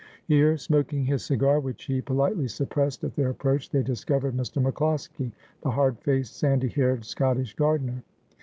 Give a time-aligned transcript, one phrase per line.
[0.25, 4.59] Here, smoking his cigar, which he politely suppressed at their approach, they discovered Mr.
[4.59, 5.31] MacCloskie,
[5.61, 8.01] the hard faced, sandy haired Scottish gardener.